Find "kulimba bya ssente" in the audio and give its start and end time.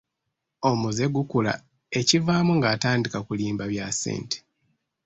3.27-4.37